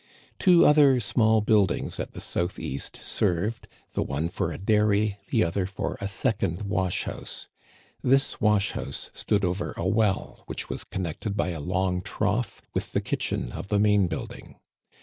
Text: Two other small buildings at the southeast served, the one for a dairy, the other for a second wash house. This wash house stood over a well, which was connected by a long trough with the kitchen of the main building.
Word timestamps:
Two 0.39 0.65
other 0.65 0.99
small 0.99 1.41
buildings 1.41 1.99
at 1.99 2.13
the 2.13 2.21
southeast 2.21 2.95
served, 3.03 3.67
the 3.93 4.01
one 4.01 4.29
for 4.29 4.51
a 4.51 4.57
dairy, 4.57 5.17
the 5.29 5.43
other 5.43 5.67
for 5.67 5.95
a 6.01 6.07
second 6.07 6.63
wash 6.63 7.03
house. 7.03 7.47
This 8.01 8.41
wash 8.41 8.71
house 8.71 9.11
stood 9.13 9.45
over 9.45 9.75
a 9.77 9.85
well, 9.87 10.41
which 10.47 10.69
was 10.69 10.83
connected 10.85 11.37
by 11.37 11.49
a 11.49 11.59
long 11.59 12.01
trough 12.01 12.63
with 12.73 12.93
the 12.93 13.01
kitchen 13.01 13.51
of 13.51 13.67
the 13.67 13.77
main 13.77 14.07
building. 14.07 14.55